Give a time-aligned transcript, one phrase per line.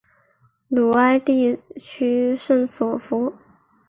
[0.69, 3.35] 吕埃地区圣索弗。